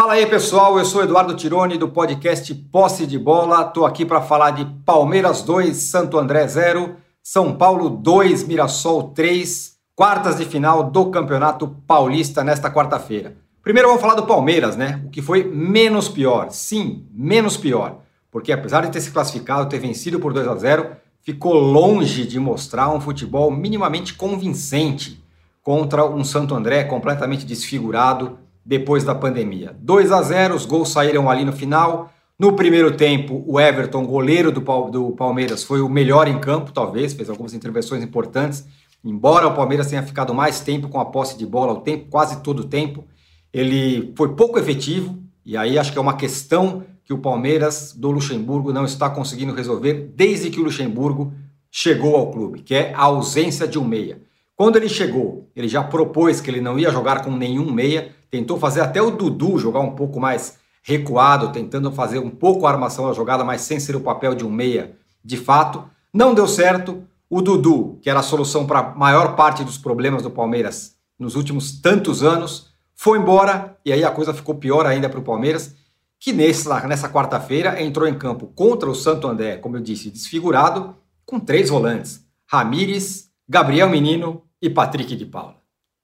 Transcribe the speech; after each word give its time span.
Fala 0.00 0.12
aí, 0.12 0.26
pessoal. 0.26 0.78
Eu 0.78 0.84
sou 0.84 1.02
Eduardo 1.02 1.34
Tironi 1.34 1.76
do 1.76 1.88
podcast 1.88 2.54
Posse 2.54 3.04
de 3.04 3.18
Bola. 3.18 3.64
Tô 3.64 3.84
aqui 3.84 4.06
para 4.06 4.22
falar 4.22 4.52
de 4.52 4.64
Palmeiras 4.84 5.42
2, 5.42 5.76
Santo 5.76 6.16
André 6.16 6.46
0, 6.46 6.94
São 7.20 7.56
Paulo 7.56 7.90
2, 7.90 8.46
Mirassol 8.46 9.08
3, 9.08 9.72
quartas 9.96 10.36
de 10.36 10.44
final 10.44 10.84
do 10.84 11.10
Campeonato 11.10 11.66
Paulista 11.84 12.44
nesta 12.44 12.70
quarta-feira. 12.70 13.38
Primeiro 13.60 13.88
vamos 13.88 14.00
falar 14.00 14.14
do 14.14 14.24
Palmeiras, 14.24 14.76
né? 14.76 15.02
O 15.04 15.10
que 15.10 15.20
foi 15.20 15.42
menos 15.42 16.08
pior. 16.08 16.52
Sim, 16.52 17.04
menos 17.10 17.56
pior. 17.56 17.98
Porque 18.30 18.52
apesar 18.52 18.86
de 18.86 18.92
ter 18.92 19.00
se 19.00 19.10
classificado, 19.10 19.68
ter 19.68 19.80
vencido 19.80 20.20
por 20.20 20.32
2 20.32 20.46
a 20.46 20.54
0, 20.54 20.90
ficou 21.22 21.54
longe 21.54 22.24
de 22.24 22.38
mostrar 22.38 22.88
um 22.88 23.00
futebol 23.00 23.50
minimamente 23.50 24.14
convincente 24.14 25.20
contra 25.60 26.06
um 26.06 26.22
Santo 26.22 26.54
André 26.54 26.84
completamente 26.84 27.44
desfigurado 27.44 28.38
depois 28.68 29.02
da 29.02 29.14
pandemia. 29.14 29.74
2 29.80 30.12
a 30.12 30.20
0, 30.20 30.54
os 30.54 30.66
gols 30.66 30.90
saíram 30.90 31.30
ali 31.30 31.42
no 31.42 31.54
final. 31.54 32.12
No 32.38 32.52
primeiro 32.52 32.94
tempo, 32.94 33.42
o 33.46 33.58
Everton, 33.58 34.04
goleiro 34.04 34.52
do, 34.52 34.60
do 34.90 35.12
Palmeiras, 35.12 35.64
foi 35.64 35.80
o 35.80 35.88
melhor 35.88 36.28
em 36.28 36.38
campo, 36.38 36.70
talvez, 36.70 37.14
fez 37.14 37.30
algumas 37.30 37.54
intervenções 37.54 38.04
importantes. 38.04 38.66
Embora 39.02 39.46
o 39.46 39.54
Palmeiras 39.54 39.86
tenha 39.86 40.02
ficado 40.02 40.34
mais 40.34 40.60
tempo 40.60 40.88
com 40.88 41.00
a 41.00 41.06
posse 41.06 41.38
de 41.38 41.46
bola, 41.46 41.72
o 41.72 41.80
tempo, 41.80 42.10
quase 42.10 42.42
todo 42.42 42.60
o 42.60 42.64
tempo, 42.64 43.06
ele 43.54 44.12
foi 44.14 44.34
pouco 44.34 44.58
efetivo, 44.58 45.18
e 45.46 45.56
aí 45.56 45.78
acho 45.78 45.90
que 45.90 45.98
é 45.98 46.02
uma 46.02 46.18
questão 46.18 46.84
que 47.06 47.14
o 47.14 47.18
Palmeiras 47.18 47.94
do 47.96 48.10
Luxemburgo 48.10 48.70
não 48.70 48.84
está 48.84 49.08
conseguindo 49.08 49.54
resolver 49.54 50.12
desde 50.14 50.50
que 50.50 50.60
o 50.60 50.64
Luxemburgo 50.64 51.32
chegou 51.70 52.16
ao 52.16 52.30
clube, 52.30 52.60
que 52.60 52.74
é 52.74 52.92
a 52.94 53.04
ausência 53.04 53.66
de 53.66 53.78
um 53.78 53.84
meia. 53.84 54.20
Quando 54.58 54.74
ele 54.74 54.88
chegou, 54.88 55.48
ele 55.54 55.68
já 55.68 55.84
propôs 55.84 56.40
que 56.40 56.50
ele 56.50 56.60
não 56.60 56.76
ia 56.76 56.90
jogar 56.90 57.22
com 57.22 57.30
nenhum 57.30 57.70
meia, 57.70 58.12
tentou 58.28 58.58
fazer 58.58 58.80
até 58.80 59.00
o 59.00 59.08
Dudu 59.08 59.56
jogar 59.56 59.78
um 59.78 59.92
pouco 59.92 60.18
mais 60.18 60.58
recuado, 60.82 61.52
tentando 61.52 61.92
fazer 61.92 62.18
um 62.18 62.28
pouco 62.28 62.66
a 62.66 62.70
armação 62.70 63.06
da 63.06 63.12
jogada, 63.12 63.44
mas 63.44 63.60
sem 63.60 63.78
ser 63.78 63.94
o 63.94 64.00
papel 64.00 64.34
de 64.34 64.44
um 64.44 64.50
meia 64.50 64.96
de 65.24 65.36
fato. 65.36 65.84
Não 66.12 66.34
deu 66.34 66.48
certo. 66.48 67.04
O 67.30 67.40
Dudu, 67.40 68.00
que 68.02 68.10
era 68.10 68.18
a 68.18 68.22
solução 68.22 68.66
para 68.66 68.80
a 68.80 68.94
maior 68.96 69.36
parte 69.36 69.62
dos 69.62 69.78
problemas 69.78 70.24
do 70.24 70.30
Palmeiras 70.30 70.96
nos 71.16 71.36
últimos 71.36 71.80
tantos 71.80 72.24
anos, 72.24 72.72
foi 72.96 73.16
embora 73.16 73.78
e 73.84 73.92
aí 73.92 74.02
a 74.02 74.10
coisa 74.10 74.34
ficou 74.34 74.56
pior 74.56 74.86
ainda 74.86 75.08
para 75.08 75.20
o 75.20 75.24
Palmeiras, 75.24 75.72
que 76.18 76.32
nessa, 76.32 76.84
nessa 76.88 77.08
quarta-feira 77.08 77.80
entrou 77.80 78.08
em 78.08 78.18
campo 78.18 78.48
contra 78.56 78.90
o 78.90 78.94
Santo 78.94 79.28
André, 79.28 79.58
como 79.58 79.76
eu 79.76 79.80
disse, 79.80 80.10
desfigurado, 80.10 80.96
com 81.24 81.38
três 81.38 81.70
volantes: 81.70 82.24
Ramires, 82.44 83.30
Gabriel 83.48 83.88
Menino 83.88 84.47
e 84.60 84.70
Patrick 84.70 85.14
de 85.16 85.26
Paula 85.26 85.58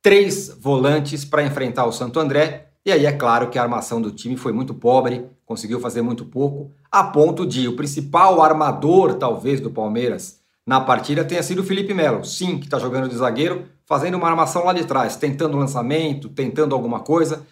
três 0.05 0.55
volantes 0.61 1.25
para 1.25 1.43
enfrentar 1.43 1.87
o 1.87 1.93
Santo 1.93 2.21
André. 2.21 2.67
E 2.85 2.93
aí 2.93 3.07
é 3.07 3.13
claro 3.13 3.49
que 3.49 3.59
a 3.59 3.63
armação 3.63 4.03
do 4.03 4.11
time 4.11 4.37
foi 4.37 4.53
muito 4.53 4.75
pobre, 4.75 5.25
conseguiu 5.47 5.81
fazer 5.81 6.03
muito 6.03 6.27
pouco, 6.27 6.71
a 6.93 7.03
ponto 7.03 7.47
de 7.47 7.67
o 7.67 7.75
principal 7.75 8.43
armador, 8.43 9.15
talvez, 9.15 9.63
do 9.63 9.71
Palmeiras 9.71 10.41
na 10.67 10.79
partida 10.79 11.25
tenha 11.25 11.43
sido 11.43 11.61
o 11.61 11.65
Felipe 11.65 11.95
Melo. 11.95 12.23
Sim, 12.23 12.59
que 12.59 12.67
está 12.67 12.79
jogando 12.79 13.09
de 13.09 13.17
zagueiro, 13.17 13.65
fazendo 13.87 14.19
uma 14.19 14.29
armação 14.29 14.65
lá 14.67 14.75
de 14.75 14.85
trás, 14.85 15.17
tentando 15.17 15.57
lançamento, 15.57 16.29
tentando 16.29 16.75
alguma 16.75 17.01
coisa. 17.01 17.47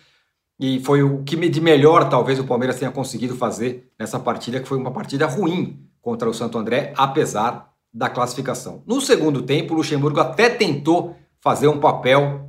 E 0.60 0.78
foi 0.80 1.02
o 1.02 1.22
que 1.22 1.36
de 1.48 1.60
melhor 1.60 2.10
talvez 2.10 2.38
o 2.38 2.44
Palmeiras 2.44 2.78
tenha 2.78 2.90
conseguido 2.90 3.34
fazer 3.34 3.90
nessa 3.98 4.20
partida, 4.20 4.60
que 4.60 4.68
foi 4.68 4.76
uma 4.76 4.90
partida 4.90 5.26
ruim 5.26 5.88
contra 6.02 6.28
o 6.28 6.34
Santo 6.34 6.58
André, 6.58 6.92
apesar 6.98 7.71
da 7.92 8.08
classificação. 8.08 8.82
No 8.86 9.00
segundo 9.00 9.42
tempo, 9.42 9.74
o 9.74 9.76
Luxemburgo 9.76 10.20
até 10.20 10.48
tentou 10.48 11.16
fazer 11.40 11.68
um 11.68 11.78
papel 11.78 12.48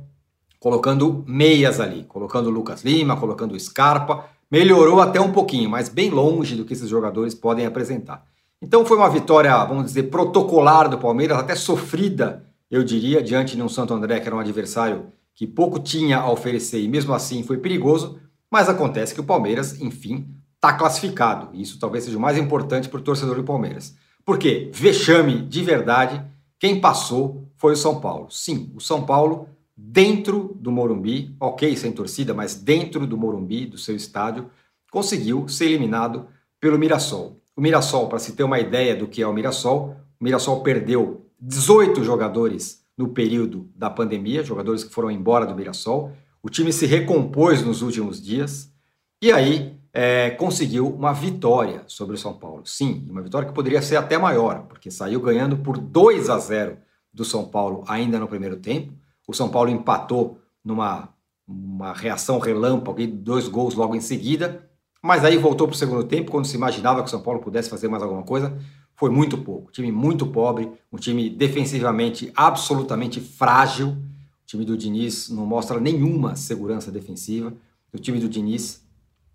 colocando 0.58 1.22
meias 1.26 1.80
ali, 1.80 2.04
colocando 2.04 2.46
o 2.46 2.50
Lucas 2.50 2.82
Lima, 2.82 3.16
colocando 3.16 3.52
o 3.52 3.60
Scarpa. 3.60 4.24
Melhorou 4.50 5.00
até 5.00 5.20
um 5.20 5.32
pouquinho, 5.32 5.68
mas 5.68 5.88
bem 5.88 6.08
longe 6.08 6.56
do 6.56 6.64
que 6.64 6.72
esses 6.72 6.88
jogadores 6.88 7.34
podem 7.34 7.66
apresentar. 7.66 8.24
Então 8.62 8.86
foi 8.86 8.96
uma 8.96 9.10
vitória, 9.10 9.62
vamos 9.64 9.84
dizer, 9.84 10.04
protocolar 10.04 10.88
do 10.88 10.96
Palmeiras, 10.96 11.36
até 11.36 11.54
sofrida, 11.54 12.46
eu 12.70 12.82
diria, 12.82 13.22
diante 13.22 13.56
de 13.56 13.62
um 13.62 13.68
Santo 13.68 13.92
André, 13.92 14.20
que 14.20 14.26
era 14.26 14.34
um 14.34 14.40
adversário 14.40 15.06
que 15.34 15.46
pouco 15.46 15.78
tinha 15.78 16.18
a 16.18 16.30
oferecer 16.30 16.80
e 16.80 16.88
mesmo 16.88 17.12
assim 17.12 17.42
foi 17.42 17.58
perigoso. 17.58 18.18
Mas 18.50 18.68
acontece 18.68 19.12
que 19.12 19.20
o 19.20 19.24
Palmeiras, 19.24 19.80
enfim, 19.80 20.28
está 20.54 20.72
classificado. 20.72 21.50
E 21.52 21.60
isso 21.60 21.78
talvez 21.78 22.04
seja 22.04 22.16
o 22.16 22.20
mais 22.20 22.38
importante 22.38 22.88
para 22.88 23.00
o 23.00 23.02
torcedor 23.02 23.36
do 23.36 23.44
Palmeiras. 23.44 23.94
Porque 24.24 24.70
vexame 24.72 25.42
de 25.42 25.62
verdade, 25.62 26.24
quem 26.58 26.80
passou 26.80 27.48
foi 27.56 27.72
o 27.72 27.76
São 27.76 28.00
Paulo. 28.00 28.30
Sim, 28.30 28.72
o 28.74 28.80
São 28.80 29.04
Paulo, 29.04 29.48
dentro 29.76 30.56
do 30.58 30.72
Morumbi, 30.72 31.36
ok, 31.38 31.76
sem 31.76 31.92
torcida, 31.92 32.32
mas 32.32 32.54
dentro 32.54 33.06
do 33.06 33.16
Morumbi, 33.16 33.66
do 33.66 33.78
seu 33.78 33.94
estádio, 33.94 34.50
conseguiu 34.90 35.48
ser 35.48 35.66
eliminado 35.66 36.26
pelo 36.60 36.78
Mirassol. 36.78 37.40
O 37.56 37.60
Mirassol, 37.60 38.08
para 38.08 38.18
se 38.18 38.32
ter 38.32 38.44
uma 38.44 38.58
ideia 38.58 38.96
do 38.96 39.06
que 39.06 39.22
é 39.22 39.26
o 39.26 39.32
Mirassol, 39.32 39.96
o 40.18 40.24
Mirassol 40.24 40.62
perdeu 40.62 41.26
18 41.40 42.02
jogadores 42.02 42.84
no 42.96 43.08
período 43.08 43.68
da 43.74 43.90
pandemia, 43.90 44.42
jogadores 44.42 44.84
que 44.84 44.92
foram 44.92 45.10
embora 45.10 45.46
do 45.46 45.54
Mirassol. 45.54 46.12
O 46.42 46.48
time 46.48 46.72
se 46.72 46.86
recompôs 46.86 47.62
nos 47.62 47.82
últimos 47.82 48.22
dias 48.22 48.72
e 49.20 49.32
aí 49.32 49.76
é, 49.96 50.30
conseguiu 50.30 50.88
uma 50.88 51.12
vitória 51.12 51.84
sobre 51.86 52.16
o 52.16 52.18
São 52.18 52.34
Paulo. 52.34 52.66
Sim, 52.66 53.06
uma 53.08 53.22
vitória 53.22 53.46
que 53.46 53.54
poderia 53.54 53.80
ser 53.80 53.94
até 53.94 54.18
maior, 54.18 54.66
porque 54.68 54.90
saiu 54.90 55.20
ganhando 55.20 55.56
por 55.56 55.78
2 55.78 56.28
a 56.28 56.36
0 56.36 56.76
do 57.12 57.24
São 57.24 57.44
Paulo 57.44 57.84
ainda 57.86 58.18
no 58.18 58.26
primeiro 58.26 58.56
tempo. 58.56 58.92
O 59.26 59.32
São 59.32 59.48
Paulo 59.48 59.70
empatou 59.70 60.38
numa 60.64 61.08
uma 61.46 61.92
reação 61.92 62.38
relâmpago, 62.38 63.06
dois 63.06 63.48
gols 63.48 63.74
logo 63.74 63.94
em 63.94 64.00
seguida, 64.00 64.66
mas 65.02 65.24
aí 65.24 65.36
voltou 65.36 65.68
para 65.68 65.74
o 65.74 65.78
segundo 65.78 66.02
tempo, 66.04 66.30
quando 66.30 66.46
se 66.46 66.56
imaginava 66.56 67.02
que 67.02 67.08
o 67.08 67.10
São 67.10 67.20
Paulo 67.20 67.40
pudesse 67.40 67.68
fazer 67.68 67.86
mais 67.86 68.02
alguma 68.02 68.22
coisa, 68.22 68.58
foi 68.96 69.10
muito 69.10 69.36
pouco. 69.36 69.70
time 69.70 69.92
muito 69.92 70.26
pobre, 70.26 70.70
um 70.90 70.96
time 70.96 71.28
defensivamente 71.28 72.32
absolutamente 72.34 73.20
frágil. 73.20 73.88
O 73.88 74.46
time 74.46 74.64
do 74.64 74.76
Diniz 74.76 75.28
não 75.28 75.44
mostra 75.44 75.78
nenhuma 75.78 76.36
segurança 76.36 76.90
defensiva. 76.90 77.52
O 77.92 77.98
time 77.98 78.18
do 78.18 78.28
Diniz, 78.28 78.83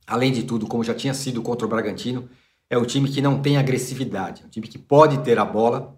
além 0.09 0.31
de 0.31 0.43
tudo, 0.43 0.67
como 0.67 0.83
já 0.83 0.93
tinha 0.93 1.13
sido 1.13 1.41
contra 1.41 1.65
o 1.65 1.69
Bragantino, 1.69 2.27
é 2.69 2.77
um 2.77 2.83
time 2.83 3.09
que 3.09 3.21
não 3.21 3.41
tem 3.41 3.57
agressividade, 3.57 4.43
é 4.43 4.45
um 4.45 4.49
time 4.49 4.67
que 4.67 4.77
pode 4.77 5.19
ter 5.19 5.37
a 5.39 5.45
bola, 5.45 5.95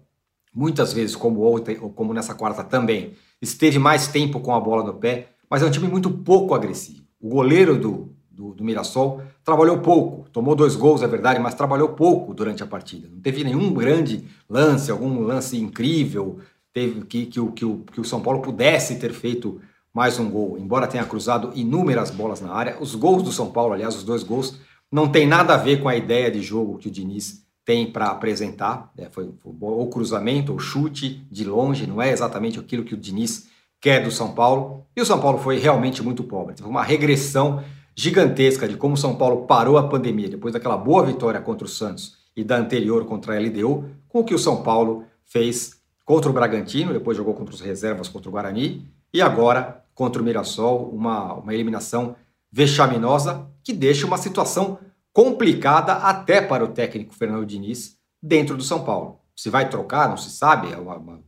muitas 0.54 0.92
vezes, 0.92 1.16
como 1.16 1.42
ontem 1.42 1.78
ou 1.80 1.90
como 1.90 2.12
nessa 2.12 2.34
quarta 2.34 2.62
também, 2.62 3.14
esteve 3.40 3.78
mais 3.78 4.08
tempo 4.08 4.38
com 4.40 4.54
a 4.54 4.60
bola 4.60 4.84
no 4.84 4.94
pé, 4.94 5.28
mas 5.48 5.62
é 5.62 5.66
um 5.66 5.70
time 5.70 5.88
muito 5.88 6.10
pouco 6.10 6.54
agressivo. 6.54 7.02
O 7.20 7.28
goleiro 7.28 7.78
do, 7.78 8.14
do, 8.30 8.54
do 8.54 8.64
Mirassol 8.64 9.22
trabalhou 9.44 9.78
pouco, 9.78 10.28
tomou 10.30 10.54
dois 10.54 10.76
gols, 10.76 11.02
é 11.02 11.06
verdade, 11.06 11.40
mas 11.40 11.54
trabalhou 11.54 11.90
pouco 11.90 12.34
durante 12.34 12.62
a 12.62 12.66
partida. 12.66 13.08
Não 13.10 13.20
teve 13.20 13.42
nenhum 13.44 13.72
grande 13.72 14.24
lance, 14.48 14.90
algum 14.90 15.20
lance 15.20 15.56
incrível 15.56 16.38
teve 16.72 17.02
que, 17.02 17.26
que, 17.26 17.46
que, 17.52 17.64
o, 17.64 17.78
que 17.78 18.00
o 18.00 18.04
São 18.04 18.22
Paulo 18.22 18.40
pudesse 18.40 18.98
ter 18.98 19.12
feito 19.12 19.60
mais 19.94 20.18
um 20.18 20.30
gol, 20.30 20.58
embora 20.58 20.86
tenha 20.86 21.04
cruzado 21.04 21.52
inúmeras 21.54 22.10
bolas 22.10 22.40
na 22.40 22.52
área. 22.52 22.78
Os 22.80 22.94
gols 22.94 23.22
do 23.22 23.30
São 23.30 23.50
Paulo, 23.50 23.74
aliás, 23.74 23.94
os 23.94 24.04
dois 24.04 24.22
gols, 24.22 24.58
não 24.90 25.08
tem 25.08 25.26
nada 25.26 25.54
a 25.54 25.58
ver 25.58 25.82
com 25.82 25.88
a 25.88 25.96
ideia 25.96 26.30
de 26.30 26.40
jogo 26.40 26.78
que 26.78 26.88
o 26.88 26.90
Diniz 26.90 27.42
tem 27.64 27.90
para 27.90 28.06
apresentar. 28.06 28.90
Né? 28.96 29.08
Foi, 29.10 29.30
foi 29.40 29.52
ou 29.60 29.88
cruzamento 29.88 30.52
ou 30.52 30.58
chute 30.58 31.26
de 31.30 31.44
longe, 31.44 31.86
não 31.86 32.00
é 32.00 32.10
exatamente 32.10 32.58
aquilo 32.58 32.84
que 32.84 32.94
o 32.94 32.96
Diniz 32.96 33.48
quer 33.80 34.02
do 34.02 34.10
São 34.10 34.32
Paulo. 34.32 34.86
E 34.96 35.00
o 35.02 35.06
São 35.06 35.20
Paulo 35.20 35.38
foi 35.38 35.58
realmente 35.58 36.02
muito 36.02 36.24
pobre. 36.24 36.54
Teve 36.54 36.68
uma 36.68 36.82
regressão 36.82 37.62
gigantesca 37.94 38.66
de 38.66 38.76
como 38.76 38.94
o 38.94 38.98
São 38.98 39.14
Paulo 39.14 39.46
parou 39.46 39.76
a 39.76 39.86
pandemia 39.86 40.28
depois 40.28 40.54
daquela 40.54 40.76
boa 40.76 41.04
vitória 41.04 41.40
contra 41.40 41.66
o 41.66 41.70
Santos 41.70 42.16
e 42.34 42.42
da 42.42 42.56
anterior 42.56 43.04
contra 43.04 43.34
a 43.34 43.38
LDU, 43.38 43.90
com 44.08 44.20
o 44.20 44.24
que 44.24 44.34
o 44.34 44.38
São 44.38 44.62
Paulo 44.62 45.04
fez 45.26 45.82
contra 46.04 46.30
o 46.30 46.32
Bragantino, 46.32 46.94
depois 46.94 47.16
jogou 47.16 47.34
contra 47.34 47.54
os 47.54 47.60
reservas 47.60 48.08
contra 48.08 48.30
o 48.30 48.32
Guarani 48.32 48.88
e 49.12 49.20
agora 49.20 49.81
contra 49.94 50.20
o 50.20 50.24
Mirassol, 50.24 50.88
uma, 50.90 51.34
uma 51.34 51.54
eliminação 51.54 52.16
vexaminosa 52.50 53.48
que 53.62 53.72
deixa 53.72 54.06
uma 54.06 54.18
situação 54.18 54.78
complicada 55.12 55.92
até 55.94 56.40
para 56.40 56.64
o 56.64 56.68
técnico 56.68 57.14
Fernando 57.14 57.46
Diniz 57.46 57.96
dentro 58.22 58.56
do 58.56 58.62
São 58.62 58.84
Paulo. 58.84 59.20
Se 59.36 59.50
vai 59.50 59.68
trocar, 59.68 60.08
não 60.08 60.16
se 60.16 60.30
sabe, 60.30 60.72
é 60.72 60.76
uma, 60.76 60.96
uma, 60.96 61.20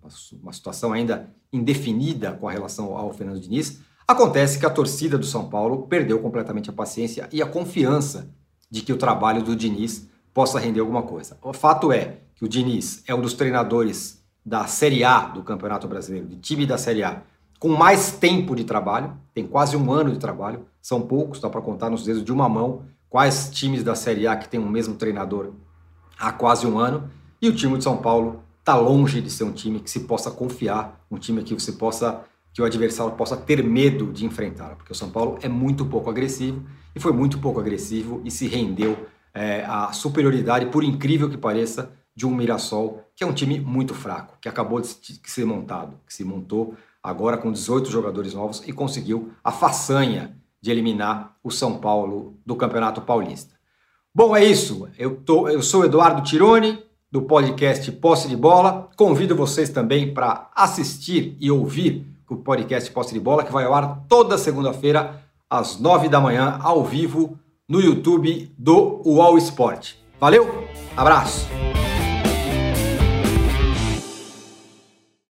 uma 0.42 0.52
situação 0.52 0.92
ainda 0.92 1.30
indefinida 1.52 2.32
com 2.32 2.46
relação 2.46 2.96
ao 2.96 3.12
Fernando 3.12 3.40
Diniz. 3.40 3.80
Acontece 4.06 4.58
que 4.58 4.66
a 4.66 4.70
torcida 4.70 5.16
do 5.16 5.24
São 5.24 5.48
Paulo 5.48 5.86
perdeu 5.86 6.20
completamente 6.20 6.68
a 6.68 6.72
paciência 6.72 7.28
e 7.32 7.42
a 7.42 7.46
confiança 7.46 8.28
de 8.70 8.82
que 8.82 8.92
o 8.92 8.96
trabalho 8.96 9.42
do 9.42 9.56
Diniz 9.56 10.08
possa 10.32 10.58
render 10.58 10.80
alguma 10.80 11.02
coisa. 11.02 11.38
O 11.42 11.52
fato 11.52 11.92
é 11.92 12.18
que 12.34 12.44
o 12.44 12.48
Diniz 12.48 13.02
é 13.06 13.14
um 13.14 13.20
dos 13.20 13.34
treinadores 13.34 14.22
da 14.44 14.66
Série 14.66 15.04
A 15.04 15.20
do 15.20 15.42
Campeonato 15.42 15.88
Brasileiro, 15.88 16.26
de 16.26 16.36
time 16.36 16.66
da 16.66 16.76
Série 16.76 17.02
A, 17.02 17.22
com 17.64 17.70
mais 17.70 18.12
tempo 18.12 18.54
de 18.54 18.62
trabalho, 18.62 19.16
tem 19.32 19.46
quase 19.46 19.74
um 19.74 19.90
ano 19.90 20.12
de 20.12 20.18
trabalho, 20.18 20.66
são 20.82 21.00
poucos, 21.00 21.40
dá 21.40 21.48
para 21.48 21.62
contar 21.62 21.88
nos 21.88 22.04
dedos 22.04 22.22
de 22.22 22.30
uma 22.30 22.46
mão 22.46 22.82
quais 23.08 23.48
times 23.48 23.82
da 23.82 23.94
Série 23.94 24.26
A 24.26 24.36
que 24.36 24.50
tem 24.50 24.60
o 24.60 24.68
mesmo 24.68 24.96
treinador 24.96 25.50
há 26.18 26.30
quase 26.30 26.66
um 26.66 26.78
ano, 26.78 27.08
e 27.40 27.48
o 27.48 27.54
time 27.54 27.78
de 27.78 27.84
São 27.84 27.96
Paulo 27.96 28.42
está 28.60 28.76
longe 28.76 29.18
de 29.18 29.30
ser 29.30 29.44
um 29.44 29.52
time 29.52 29.80
que 29.80 29.90
se 29.90 30.00
possa 30.00 30.30
confiar, 30.30 31.06
um 31.10 31.16
time 31.16 31.42
que 31.42 31.54
você 31.54 31.72
possa 31.72 32.22
que 32.52 32.60
o 32.60 32.66
adversário 32.66 33.12
possa 33.12 33.34
ter 33.34 33.64
medo 33.64 34.12
de 34.12 34.26
enfrentar, 34.26 34.76
porque 34.76 34.92
o 34.92 34.94
São 34.94 35.08
Paulo 35.08 35.38
é 35.40 35.48
muito 35.48 35.86
pouco 35.86 36.10
agressivo 36.10 36.62
e 36.94 37.00
foi 37.00 37.14
muito 37.14 37.38
pouco 37.38 37.60
agressivo 37.60 38.20
e 38.26 38.30
se 38.30 38.46
rendeu 38.46 39.06
é, 39.32 39.64
à 39.64 39.90
superioridade, 39.90 40.66
por 40.66 40.84
incrível 40.84 41.30
que 41.30 41.38
pareça, 41.38 41.90
de 42.14 42.26
um 42.26 42.30
Mirassol, 42.30 43.08
que 43.16 43.24
é 43.24 43.26
um 43.26 43.32
time 43.32 43.58
muito 43.58 43.94
fraco, 43.94 44.36
que 44.38 44.50
acabou 44.50 44.82
de 44.82 44.88
ser 45.24 45.46
montado, 45.46 45.98
que 46.06 46.12
se 46.12 46.24
montou 46.24 46.76
agora 47.04 47.36
com 47.36 47.52
18 47.52 47.90
jogadores 47.90 48.32
novos 48.32 48.62
e 48.66 48.72
conseguiu 48.72 49.30
a 49.44 49.52
façanha 49.52 50.34
de 50.60 50.70
eliminar 50.70 51.36
o 51.44 51.50
São 51.50 51.76
Paulo 51.76 52.38
do 52.46 52.56
Campeonato 52.56 53.02
Paulista. 53.02 53.54
Bom, 54.14 54.34
é 54.34 54.42
isso. 54.42 54.88
Eu, 54.98 55.16
tô, 55.16 55.46
eu 55.48 55.60
sou 55.60 55.84
Eduardo 55.84 56.22
Tironi, 56.22 56.82
do 57.12 57.22
podcast 57.22 57.92
Posse 57.92 58.28
de 58.28 58.36
Bola. 58.36 58.88
Convido 58.96 59.36
vocês 59.36 59.68
também 59.68 60.14
para 60.14 60.50
assistir 60.56 61.36
e 61.38 61.50
ouvir 61.50 62.06
o 62.28 62.36
podcast 62.36 62.90
Posse 62.90 63.12
de 63.12 63.20
Bola, 63.20 63.44
que 63.44 63.52
vai 63.52 63.64
ao 63.64 63.74
ar 63.74 64.04
toda 64.08 64.38
segunda-feira, 64.38 65.22
às 65.48 65.78
nove 65.78 66.08
da 66.08 66.20
manhã, 66.20 66.58
ao 66.62 66.82
vivo, 66.82 67.38
no 67.68 67.80
YouTube 67.80 68.52
do 68.58 69.02
UOL 69.04 69.36
Esporte. 69.36 70.02
Valeu, 70.18 70.66
abraço! 70.96 71.46